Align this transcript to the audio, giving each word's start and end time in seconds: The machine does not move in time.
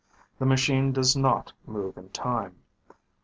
The 0.39 0.47
machine 0.47 0.93
does 0.93 1.15
not 1.15 1.53
move 1.67 1.95
in 1.95 2.09
time. 2.09 2.63